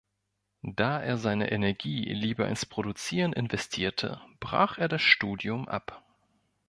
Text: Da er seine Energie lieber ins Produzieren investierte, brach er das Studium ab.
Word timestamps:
Da 0.63 0.99
er 0.99 1.17
seine 1.19 1.51
Energie 1.51 2.05
lieber 2.05 2.47
ins 2.47 2.65
Produzieren 2.65 3.33
investierte, 3.33 4.19
brach 4.39 4.79
er 4.79 4.87
das 4.87 5.03
Studium 5.03 5.67
ab. 5.67 6.03